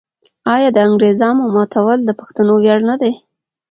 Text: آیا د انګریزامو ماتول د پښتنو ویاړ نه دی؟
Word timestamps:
آیا 0.53 0.69
د 0.73 0.77
انګریزامو 0.87 1.45
ماتول 1.55 1.99
د 2.05 2.11
پښتنو 2.19 2.53
ویاړ 2.57 2.79
نه 2.89 2.95
دی؟ 3.01 3.13